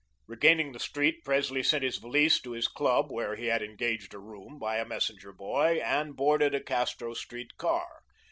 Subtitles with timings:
[0.25, 4.19] Regaining the street, Presley sent his valise to his club (where he had engaged a
[4.19, 8.01] room) by a messenger boy, and boarded a Castro Street car.